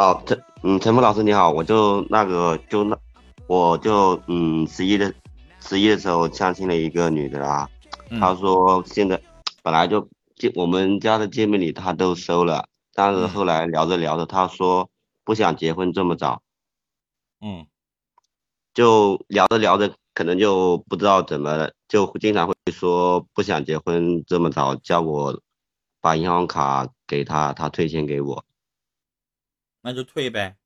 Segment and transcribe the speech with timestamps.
[0.00, 2.98] 哦，陈嗯，陈峰老师你好，我就那个就那
[3.46, 5.12] 我就嗯十一的
[5.60, 7.68] 十一的时候相亲了一个女的啊，
[8.08, 9.20] 嗯她说现在
[9.62, 14.88] 本来就见我们家的见面礼她都收了，但是嗯后来聊着聊着，她说
[15.22, 16.40] 不想结婚这么早，
[17.42, 17.66] 嗯。
[18.72, 25.38] 就聊着聊着可能就不知道怎么了，就经常会说不想结婚这么早，叫我
[26.00, 28.42] 把银行卡给她，她退钱给我，
[29.82, 30.56] 那就退呗。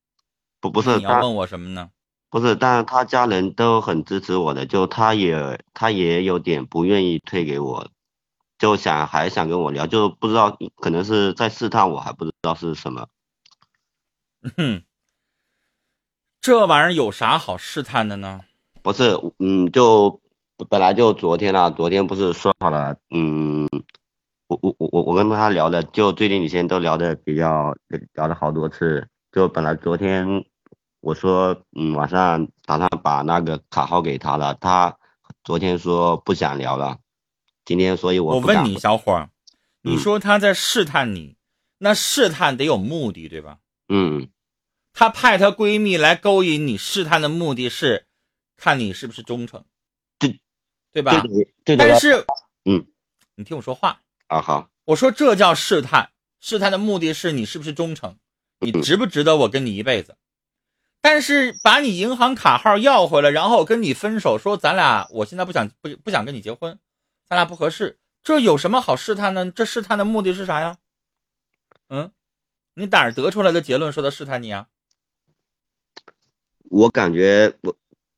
[0.60, 1.90] 不不是你要问我什么呢？
[2.30, 7.88] 不是，但是他家人都很支持我的，就他也他也有点不愿意退给我，
[8.58, 13.06] 就想还想跟我聊，就不知道可能是在试探我，还不知道是什么。
[14.56, 14.82] 哼，
[16.40, 18.40] 这玩意儿有啥好试探的呢？
[18.82, 20.20] 不是，嗯，就
[20.68, 23.68] 本来就昨天啊，昨天不是说好了，嗯，
[24.46, 27.74] 我我我我我跟他聊的，就最近几天都聊的比较
[28.12, 30.44] 聊了好多次，就本来昨天
[31.00, 34.94] 我说，嗯，晚上打算把那个卡号给他了，他
[35.44, 36.98] 昨天说不想聊了，
[37.64, 39.30] 今天所以我我问你，小伙儿，
[39.82, 41.36] 你嗯说他在试探你，
[41.78, 43.58] 那试探得有目的，对吧？
[43.88, 44.28] 嗯，
[44.92, 48.06] 她派她闺蜜来勾引你，试探的目的是
[48.58, 49.64] 看你是不是忠诚，
[50.18, 50.38] 对
[50.92, 51.22] 对吧？
[51.22, 52.24] 对对对的，但是，
[52.66, 52.86] 嗯，
[53.36, 54.00] 你听我说话，
[54.34, 58.16] 啊好，我说这叫试探，试探的目的是你是不是忠诚，
[58.58, 60.16] 你嗯值不值得我跟你一辈子。
[61.00, 66.76] 但是把你银行卡号要回来，然后跟你分手，说咱俩我现在不想不不想跟你结婚，
[67.28, 69.52] 咱俩不合适，这有什么好试探呢？
[69.52, 70.78] 这试探的目的是啥呀？
[71.88, 72.10] 嗯，
[72.74, 74.66] 你哪儿得出来的结论说他试探你啊？
[76.70, 77.76] 我感觉我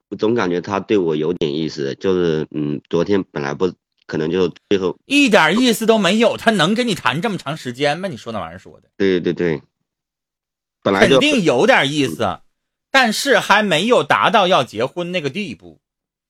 [0.09, 3.71] 我总感觉他对我有点意思，就是嗯，昨天本来不
[4.07, 8.09] 可能就最后，一点意思都没有，他能跟你谈这么长时间吗？
[8.09, 9.61] 你说那玩意儿说的，对对对，
[10.83, 12.41] 本来就肯定有点意思，
[12.91, 15.81] 但是还没有达到要结婚那个地步。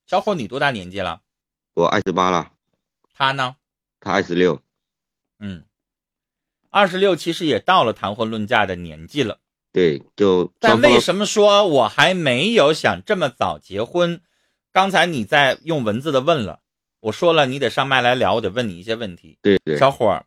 [0.06, 1.20] 小伙，你多大年纪了？
[1.74, 2.52] 我二十八了，
[3.12, 3.56] 他呢？
[4.00, 4.62] 他二十六，
[5.38, 5.64] 嗯，
[6.70, 9.40] 二十六，其实也到了谈婚论嫁的年纪了。
[9.72, 14.22] 对，就但为什么说我还没有想这么早结婚？
[14.72, 16.60] 刚才你在用文字的问了，
[17.06, 19.38] 我说了你得上麦来聊，我得问你一些问题。
[19.40, 20.26] 对对，小伙儿，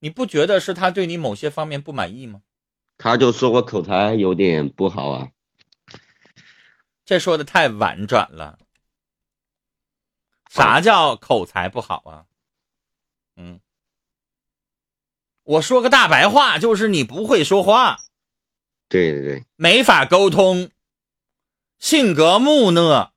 [0.00, 2.42] 你不觉得是他对你某些方面不满意吗？
[2.98, 5.30] 他就说我口才有点不好啊，
[7.06, 8.58] 这说的太婉转了。
[10.50, 12.26] 啥叫口才不好啊？
[13.36, 13.60] 嗯，
[15.44, 18.00] 我说个大白话，就是你不会说话，
[18.90, 20.70] 对对对，没法沟通，
[21.78, 23.14] 性格木讷，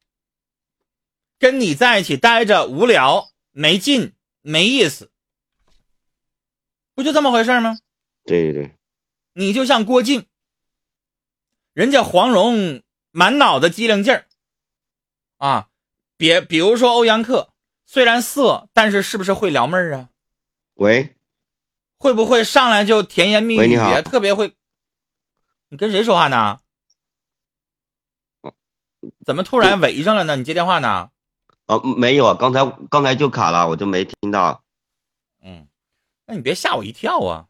[1.42, 4.14] 跟你在一起待着无聊、没劲、
[4.44, 5.10] 没意思，
[6.94, 7.80] 不就这么回事吗？
[8.26, 8.76] 对对对，
[9.34, 10.28] 你就像郭靖，
[11.74, 14.28] 人家黄蓉满脑子机灵劲儿，
[15.38, 15.70] 啊，
[16.16, 17.50] 别比如说欧阳克，
[17.88, 20.10] 虽然色，但是是不是会撩妹儿啊？
[20.76, 21.16] 喂，
[21.98, 24.54] 会不会上来就甜言蜜语，喂你好特别会？
[25.70, 26.60] 你跟谁说话呢？
[29.26, 30.36] 怎么突然围上了呢？
[30.36, 31.11] 你接电话呢？
[31.72, 34.62] 哦没有啊，刚才刚才就卡了，我就没听到，
[35.42, 35.70] 嗯，
[36.28, 37.46] 那你别吓我一跳啊！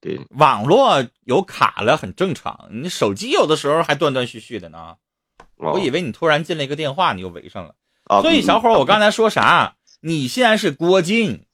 [0.00, 4.96] 对，网络有卡了很正常，你手机有的时候还断断续续的呢。
[5.58, 7.76] 哦我以为你突然进了一个电话，你又围上了。
[8.06, 9.76] 哦所以小伙我刚才说啥？
[10.00, 11.46] 你现在是郭靖，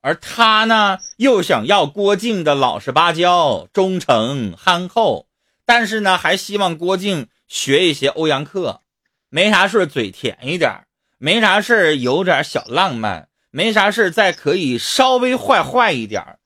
[0.00, 5.28] 而他呢又想要郭靖的老实巴交、忠诚憨厚，
[5.66, 8.80] 但是呢还希望郭靖学一些欧阳克，
[9.28, 10.86] 没啥事嘴甜一点儿，
[11.22, 16.38] 没啥事儿有点小浪漫，没啥事儿再可以稍微坏坏一点儿。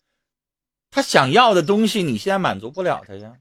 [0.91, 3.35] 他想要的东西，你现在满足不了他呀。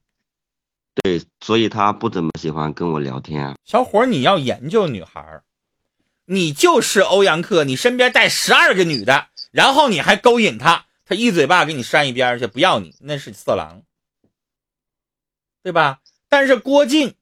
[0.94, 5.44] 对，所以他不怎么喜欢跟我聊天啊，小伙，你要研究女孩儿，
[6.26, 13.82] 你就是欧阳克，你身边带十二个女的，然后你还勾引她，她一嘴巴给你扇一边去，不要你，那是色狼，
[15.64, 16.02] 对吧？
[16.30, 17.16] 但是郭靖，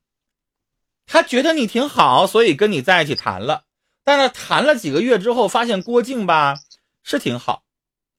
[1.05, 3.63] 他觉得你挺好，所以跟你在一起谈了。
[4.03, 6.59] 但是谈了几个月之后，发现郭靖吧
[7.03, 7.63] 是挺好，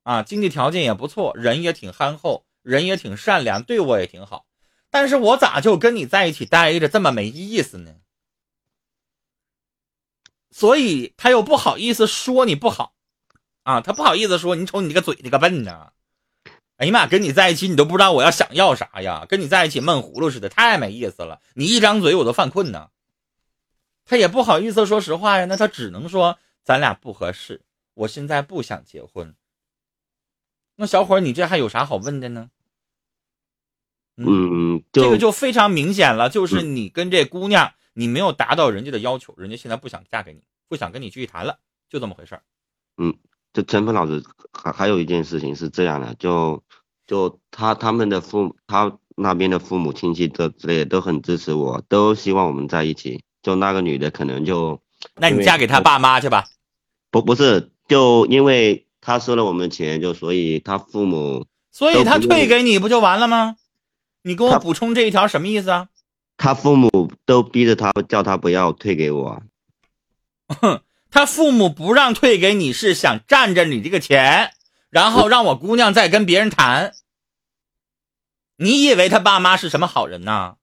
[0.03, 4.47] 啊，经济条件也不错，人也挺憨厚，人也挺善良，对我也挺好。
[4.91, 7.95] 但是我咋就跟你在一起待着这么没意思呢？
[10.51, 12.93] 所以他又不好意思说你不好，
[13.63, 15.93] 啊，他不好意思说你瞅你这个嘴这个笨呐，
[16.77, 21.41] 哎呀妈，跟你在一起你都不知道我要想要啥呀，跟你在一起闷葫芦似的，太没意思了。
[21.55, 22.91] 你一张嘴我都犯困呢。
[24.13, 27.63] 他也不好意思说实话呀，那他只能说咱俩不合适，
[27.95, 29.35] 我现在不想结婚。
[30.77, 32.51] 那小伙儿，你这还有啥好问的呢？
[34.19, 41.59] 嗯，这个就非常明显了，就是你跟这姑娘，你没有达到人家的要求，人家现在不想嫁给你，不想跟你继续谈了，
[41.89, 42.43] 就这么回事儿。
[42.99, 43.17] 嗯，
[43.55, 44.23] 这陈鹏老师
[44.53, 46.63] 还还有一件事情是这样的，就
[47.07, 53.25] 就他他们的父他那边的父母亲戚都之类的都很支持我，都希望我们在一起。
[53.43, 54.81] 就那个女的可能就，
[55.17, 56.47] 那你嫁给他爸妈去吧。
[57.11, 63.57] 不不是，就因为他收了我们钱，就所以他父母，所以他退给你不就完了吗？
[64.23, 65.89] 你给我补充这一条什么意思啊？
[66.37, 69.43] 他父母都逼着他叫他不要退给我。
[70.49, 70.81] 哼，
[71.11, 74.53] 他父母不让退给你是想占着你这个钱，
[74.91, 76.95] 然后让我姑娘再跟别人谈。
[78.57, 80.57] 你以为他爸妈是什么好人呐？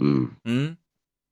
[0.00, 0.76] 嗯嗯，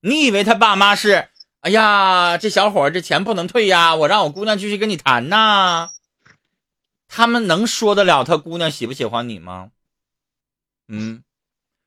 [0.02, 1.28] 你以为他爸妈是？
[1.60, 5.90] 哎呀，这小伙这钱不能退呀，我让我姑娘继续跟你谈呐。
[7.06, 9.70] 他们能说得了他姑娘喜不喜欢你吗？
[10.88, 11.22] 嗯，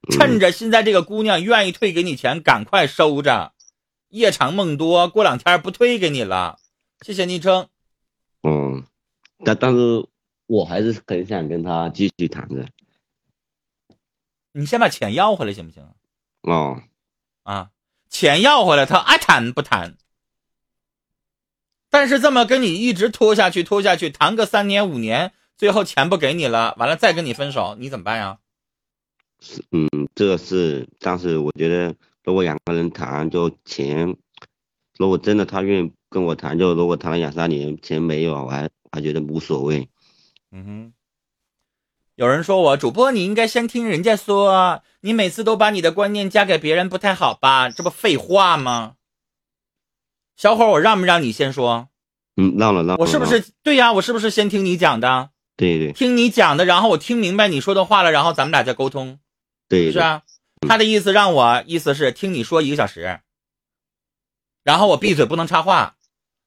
[0.09, 3.53] 趁着现在这个姑娘愿意退给你钱，赶快收着，
[4.07, 6.57] 夜长梦多，过两天不退给你了。
[7.01, 7.67] 谢谢昵称。
[8.43, 8.85] 嗯，
[9.43, 10.07] 但但是
[10.45, 12.65] 我还是很想跟他继续谈的。
[14.53, 15.85] 你先把钱要回来行不行？
[16.43, 16.81] 哦，
[17.43, 17.71] 啊，
[18.17, 19.97] 钱要回来，他爱谈不谈。
[21.89, 28.37] 但是这么跟你一直拖下去，拖下去，谈个三年五年，最后钱不给你了，完了再跟你分手，你怎么办呀？
[29.41, 34.15] 是，嗯，这个是，但是我觉得，如果两个人谈，就钱，
[34.97, 39.89] 如果真的他愿意跟我谈，就如果谈了两三年，钱没有，我还还觉得无所谓。
[40.51, 40.93] 嗯哼。
[42.15, 47.69] 有人说我主播，你应该先听人家说，你每次都把你的观念加给别人，不太好吧？
[47.69, 48.95] 这不废话吗？
[50.37, 51.89] 小伙，我让不让你先说？
[52.37, 52.95] 嗯，让了让。
[52.97, 53.91] 我是不是对呀？
[53.91, 55.31] 我是不是先听你讲的？
[55.57, 55.91] 对对。
[55.91, 59.19] 听你讲的，然后我听明白你说的话了，然后咱们俩再沟通。
[59.67, 59.91] 对。
[59.91, 60.21] 是啊，
[60.61, 63.19] 他的意思让我意思是听你说一个小时，
[64.63, 65.97] 然后我闭嘴不能插话，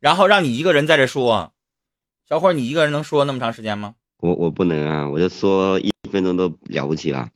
[0.01, 1.53] 然后让你一个人在这说。
[2.27, 3.95] 小伙，你一个人能说那么长时间吗？
[4.19, 7.31] 我我不能啊，我就说一分钟都了不起了。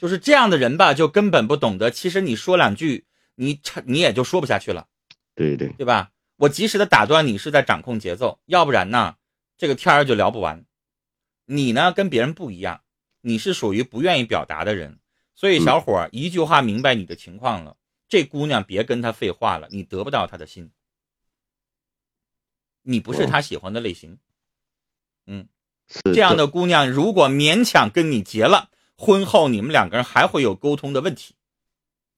[0.00, 4.86] 就是这样的人吧，就根本不懂得，其实你说两句，你你也就说不下去了。
[5.34, 6.10] 对对对吧？
[6.36, 9.16] 我及时的打断你是在掌控节奏，要不然呢，
[9.56, 10.64] 这个天儿就聊不完。
[11.46, 12.82] 你呢跟别人不一样，
[13.22, 15.00] 你是属于不愿意表达的人，
[15.34, 17.76] 所以小伙儿一句话明白你的情况了。
[18.08, 20.70] 这姑娘别跟他废话了，你得不到他的心，
[22.82, 24.18] 你不是他喜欢的类型。
[25.26, 25.48] 嗯。
[25.88, 31.34] 这样的姑娘，如果勉强跟你结了婚后，你们两个人还会有沟通的问题。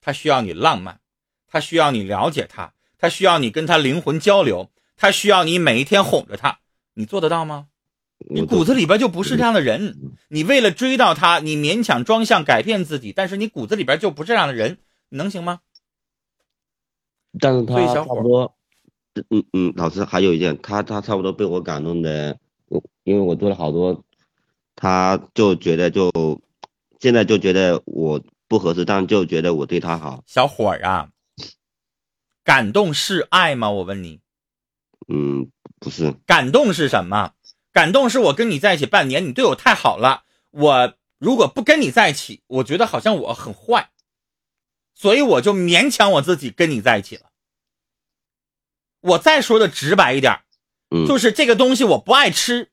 [0.01, 1.01] 她需要你浪漫，
[1.47, 6.59] 她需要你了解她，她需要你跟她灵魂交流，她需要你每一天哄着她。
[6.95, 7.69] 你做得到吗？
[8.29, 10.17] 你骨子里边就不是这样的人。
[10.29, 14.79] 你为了追到她，你勉强装像改变自己，但是你骨子里边就不是这样的人，
[15.09, 15.61] 你能行吗？
[17.39, 18.57] 但是他差不多，
[19.29, 22.37] 嗯嗯，老师还有一件，他他差不多被我感动的。
[22.71, 24.05] 我因为我做了好多，
[24.77, 26.11] 他就觉得就
[27.01, 30.23] 现在就觉得我不合适，但就觉得我对他好。
[30.27, 31.11] 小伙儿啊，
[32.45, 33.71] 感动是爱吗？
[33.71, 34.21] 我问你。
[35.09, 35.51] 嗯，
[35.81, 36.13] 不是。
[36.25, 37.35] 感动是什么？
[37.73, 40.25] 感动是我跟你在一起半年，你对我太好了。
[40.51, 43.91] 我如果不跟你在一起，我觉得好像我很坏，
[44.95, 47.31] 所以我就勉强我自己跟你在一起了。
[49.01, 50.41] 我再说的直白一点。
[51.07, 52.71] 就是这个东西我不爱吃，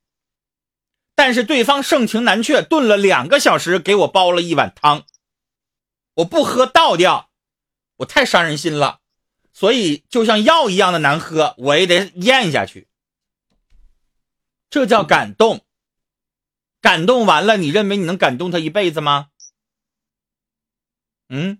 [1.13, 5.05] 但是对方盛情难却，炖了两个小时给我煲了一碗汤，
[6.15, 7.29] 我不喝倒掉，
[7.97, 9.01] 我太伤人心了，
[9.53, 12.87] 所以就像药一样的难喝，我也得咽下去。
[14.69, 15.65] 这叫感动，
[16.81, 19.29] 感动完了，你认为你能感动他一辈子吗？
[21.29, 21.59] 嗯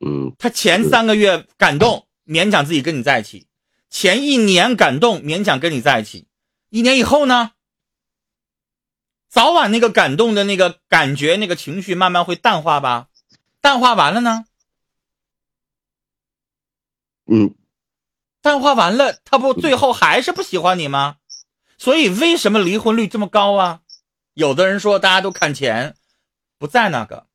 [0.00, 3.46] 嗯，他前三个月感动，勉强自己跟你在一起。
[3.92, 6.26] 前一年感动，勉强跟你在一起，
[6.70, 7.52] 一年以后呢？
[9.28, 13.08] 早晚那个感动的那个感觉、那个情绪慢慢会淡化吧？
[13.60, 14.46] 淡化完了呢？
[17.26, 17.54] 嗯，
[18.40, 21.18] 淡化完了，他不最后还是不喜欢你吗？
[21.76, 23.82] 所以为什么离婚率这么高啊？
[24.32, 25.96] 有的人说大家都看钱，
[26.56, 27.26] 不在那个，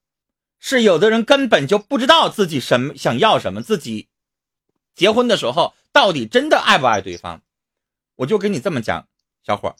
[0.58, 4.10] 是有的人根本就不知道自己什么想要什么，自己
[4.96, 5.76] 结婚的时候。
[5.98, 7.42] 到底真的爱不爱对方？
[8.18, 9.08] 我就跟你这么讲，
[9.44, 9.76] 小伙儿，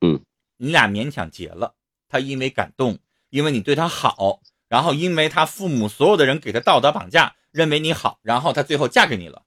[0.00, 0.24] 嗯，
[0.58, 1.74] 你俩勉强结了，
[2.06, 9.42] 他因为感动，因为你对他好，然后因为他父母所有的人给他道德绑架，认为你好，然后他最后嫁给你了，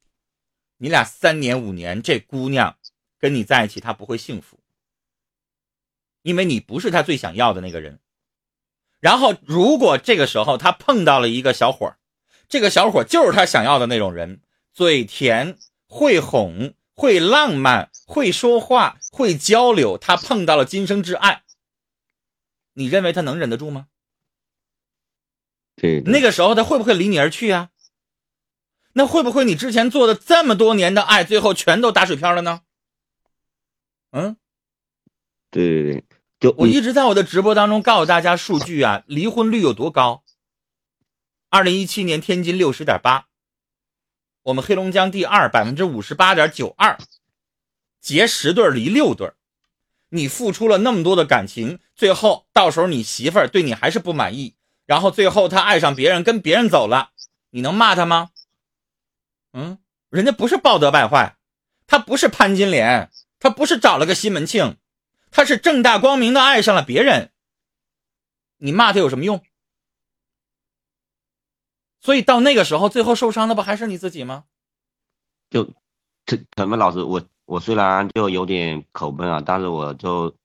[0.80, 2.78] 你俩三年五年，这姑娘
[3.18, 4.60] 跟你在一起，她不会幸福，
[6.24, 8.02] 因为你不是她最想要的那个人。
[9.00, 11.98] 然后如果这个时候他碰到了一个小伙儿，
[12.50, 14.42] 这个小伙就是他想要的那种人，
[14.74, 15.58] 嘴甜，
[15.90, 21.44] 会哄，会浪漫，会说话，会交流，他碰到了今生挚爱，
[22.74, 23.88] 你认为他能忍得住吗？
[25.76, 27.72] 对，那个时候他会不会离你而去啊？
[28.94, 32.62] 那会不会你之前做的这么多年的爱，最后全都打水漂了呢？
[34.12, 34.38] 嗯，
[35.50, 36.04] 对对对，
[36.40, 40.24] 就我一直在我的直播当中告诉大家数据啊，离婚率有多高？
[41.50, 43.29] 二零一七年天津六十点八，
[44.44, 46.98] 我们黑龙江第二，百分之五十八点九二，
[48.00, 49.34] 结十对离六对，
[50.10, 54.56] 你付出了那么多的感情，最后到时候你媳妇儿对你还是不满意，
[54.86, 57.12] 然后最后她爱上别人，跟别人走了，
[57.50, 58.32] 你能骂她吗？
[59.54, 59.80] 嗯，
[60.10, 61.36] 人家不是抱德败坏，
[61.88, 63.10] 他不是潘金莲。
[63.42, 64.76] 他不是找了个西门庆，
[65.32, 67.32] 他是正大光明的爱上了别人。
[68.58, 69.42] 你骂他有什么用？
[72.00, 74.46] 所以到那个时候，最后受伤的不还是你自己吗？
[75.50, 75.70] 就
[76.26, 80.36] 陈陈芬老师，我我虽然就有点口笨啊，但是我就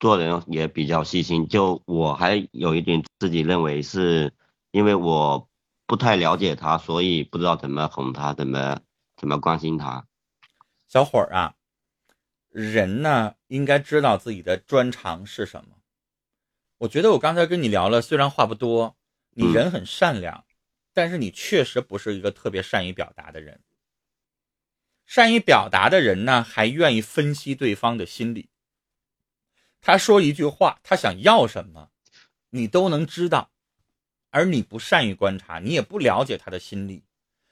[0.00, 1.46] 做人也比较细心。
[1.48, 4.32] 就我还有一点自己认为是
[4.70, 5.48] 因为我
[5.86, 8.80] 不太了解他，所以不知道怎么哄他，怎么
[9.16, 10.06] 怎么关心他。
[10.88, 11.54] 小伙儿啊。
[12.50, 15.76] 人呢，应该知道自己的专长是什么。
[16.76, 18.94] 我觉得我刚才跟你聊了，虽然话不多，
[19.30, 20.44] 你人很善良，
[20.92, 23.60] 但是你确实不是一个特别善于表达的人。
[25.06, 28.48] 善于表达的人呢，还愿意分析对方的心理。
[29.80, 31.90] 他说一句话，他想要什么，
[32.50, 33.50] 你都能知道，
[34.30, 37.02] 而你不善于观察，你也不了解他的心理，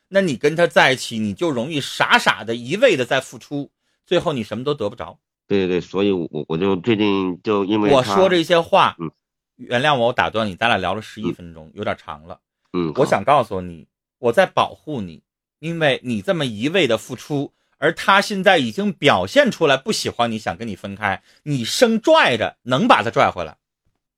[0.08, 3.70] 那你跟他在一起，你就容易傻傻的一味的在付出。
[4.06, 9.10] 最后你什么都得不着，对对对，所以，我我就最近就因为我说这些话，嗯，
[9.56, 12.40] 原谅我，我打断你，咱俩聊了十一分钟，有点长了，
[12.72, 15.22] 嗯，我想告诉你，我在保护你，
[15.58, 23.56] 因为你这么一味的付出，而他现在已经表现出来不喜欢你，想跟你分开，你生拽着能把他拽回来，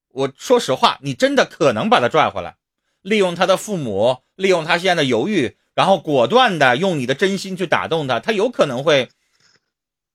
[0.09, 2.57] 我说实话，你真的可能把他拽回来，
[3.01, 9.11] 利用他的父母，利用他现在的犹豫，然后果断的用你的真心去打动他，他有可能会。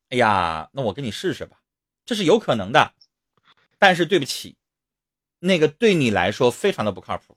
[0.10, 1.58] 哎呀，那我跟你试试吧，
[2.06, 2.94] 这是有可能的，
[3.77, 4.56] 但是对不起，
[5.39, 7.37] 那个对你来说非常的不靠谱，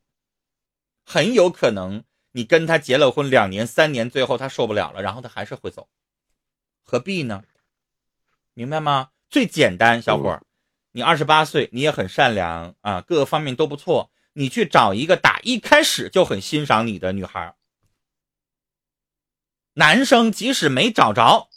[1.13, 5.89] 很有可能你跟他结了婚两年三年，最后他受不了了，然后他还是会走，
[6.85, 7.43] 何必呢？
[8.55, 9.11] 明白吗？
[9.29, 10.45] 最简单，小伙儿，
[10.93, 17.57] 你二十八岁，你也很善良啊，各个方面都不错，你去找一个打一开始就很欣赏你的女孩，
[19.73, 21.49] 男生即使没找着。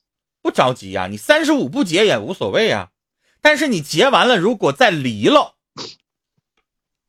[0.41, 2.89] 不着急呀，你三十五不结也无所谓啊。
[3.39, 5.57] 但是你结完了，如果再离了，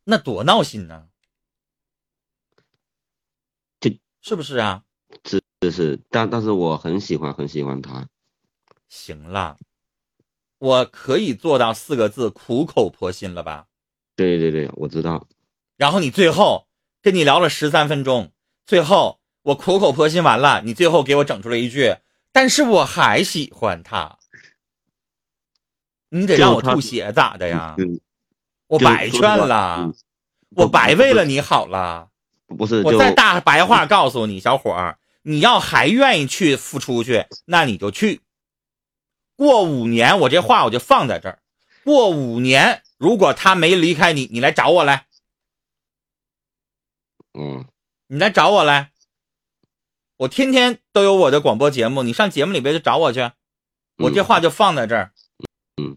[0.04, 1.08] 那多闹心呢。
[1.08, 1.13] 这
[4.26, 4.82] 是不是啊？
[5.26, 8.08] 是是是，但但是我很喜欢很喜欢他。
[8.88, 9.58] 行了，
[10.56, 13.66] 我可以做到四个字：苦口婆心了吧？
[14.16, 15.28] 对对对，我知道。
[15.76, 16.66] 然后你最后
[17.02, 18.32] 跟你聊了十三分钟，
[18.64, 21.98] 最后我苦口婆心完了，你最后给我整出了一句。
[22.32, 24.18] 但是我还喜欢他，
[26.08, 27.76] 你得让我吐血咋的呀？
[28.68, 29.92] 我白劝了，
[30.56, 32.08] 我白为了你好了。
[32.56, 38.20] 不是，我再大白话告诉你，小伙儿，你要还愿意去付出去，那你就去。
[39.36, 41.40] 过五年，我这话我就放在这儿。
[41.82, 45.06] 过五年，如果他没离开你，你来找我来。
[47.36, 47.66] 嗯，
[48.06, 48.92] 你来找我来。
[50.18, 53.32] 我天天都有我的广播节目，你上节目里边去找我去，
[53.96, 55.12] 我这话就放在这儿。
[55.82, 55.96] 嗯，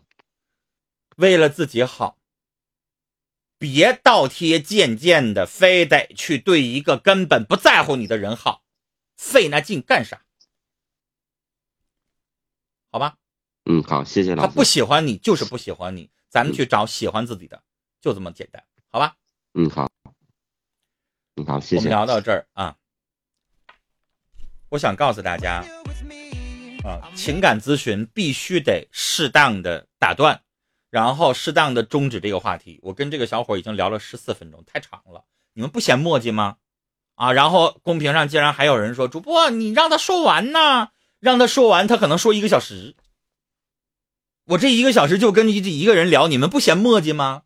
[1.17, 2.17] 为了自己好，
[3.57, 8.63] 别倒贴渐渐的，非得去对一个根本不在乎你的人好，
[9.15, 10.21] 费那劲干啥？
[12.91, 13.17] 好吧？
[13.65, 14.47] 嗯，好，谢谢老师。
[14.47, 17.61] 他不喜欢你就是不喜欢你，咱们去找喜欢自己的，
[17.99, 19.15] 就这么简单，好吧？
[19.53, 19.91] 嗯，好。
[21.35, 21.77] 嗯，好，谢谢。
[21.77, 22.77] 我们聊到这儿啊。
[24.69, 25.63] 我想告诉大家，
[26.83, 30.41] 啊，情感咨询必须得适当的打断，
[30.89, 32.79] 然后适当的终止这个话题。
[32.83, 36.57] 我跟这个小伙已经聊了十四分钟，太长了，你们不嫌磨叽吗？
[37.15, 40.89] 啊，然后公屏上竟然还有人说，主播你让他说完呢，
[41.19, 42.95] 让他说完，他可能说一个小时。
[44.45, 47.43] 我这一个小时就跟一一个人聊，你们不嫌磨叽吗？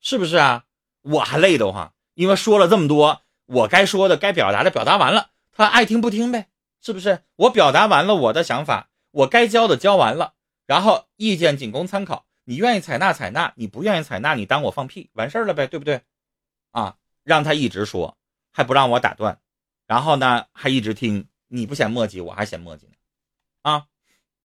[0.00, 0.64] 是不是啊？
[1.02, 5.30] 我还累得慌，因为说了这么多，我该说的、该表达的表达完了。
[5.50, 6.48] 他爱听不听呗，
[6.80, 7.24] 是不是？
[7.36, 10.34] 我表达完了我的想法，我该教的教完了，
[10.66, 12.26] 然后意见仅供参考。
[12.44, 16.02] 你愿意采纳采纳，你不愿意采纳，你当我放屁，完事儿了呗，对不对？
[16.72, 18.18] 啊，让他一直说，
[18.52, 19.40] 还不让我打断，
[19.86, 22.94] 然后呢，还一直听，你不嫌磨叽，我还嫌磨叽呢，
[23.62, 23.86] 啊。